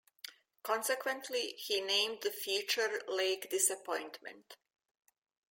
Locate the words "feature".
2.31-3.03